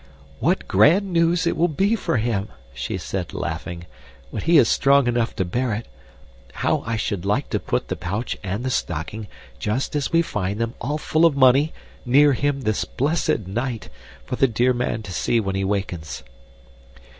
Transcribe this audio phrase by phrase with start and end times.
[0.39, 3.85] "What grand news it will be for him," she said, laughing,
[4.31, 5.87] "when he is strong enough to bear it.
[6.53, 9.27] How I should like to put the pouch and the stocking,
[9.59, 11.71] just as we find them, all full of money,
[12.03, 13.89] near him this blessed night,
[14.25, 16.23] for the dear man to see when he wakens."